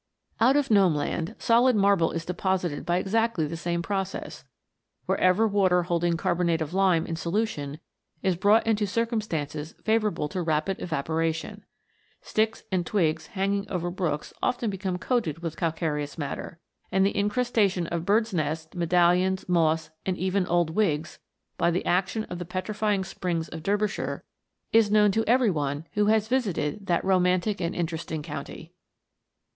[0.39, 4.43] Out of Gnome land, solid marble is deposited by exactly the same process,
[5.05, 7.79] wherever water holding carbonate of lime in solution
[8.23, 11.63] is brought into cir cumstances favourable to rapid evaporation.
[12.19, 16.57] Sticks and twigs hanging over brooks often become coated with calcareous matter;
[16.91, 18.29] and the incrustation of THE GNOMES.
[18.31, 21.19] 261 birds' nests, medallions, moss, and even old wigs,
[21.59, 24.23] by the action of the petrifying springs of Derby shire,
[24.73, 28.73] is known to every one who has visited that romantic and interesting county.